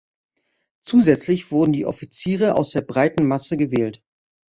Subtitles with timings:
[0.83, 4.01] Zusätzlich wurden die Offiziere aus der breiten Masse gewählt.